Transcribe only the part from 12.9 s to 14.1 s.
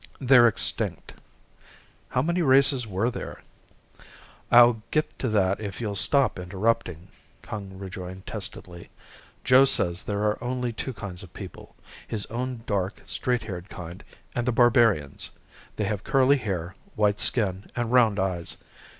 straight haired kind